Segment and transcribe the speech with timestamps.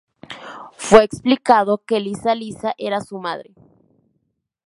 [0.77, 3.53] Fue explicado que Lisa Lisa era su madre.